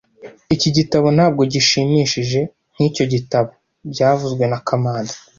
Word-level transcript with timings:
Iki 0.55 0.69
gitabo 0.77 1.07
ntabwo 1.15 1.41
gishimishije 1.53 2.39
nkicyo 2.73 3.03
gitabo 3.13 3.49
byavuzwe 3.91 4.43
na 4.51 4.59
kamanzi 4.67 5.17